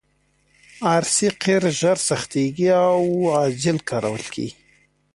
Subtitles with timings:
[0.93, 2.99] ار سي قیر ژر سختیږي او
[3.35, 4.57] عاجل کارول کیږي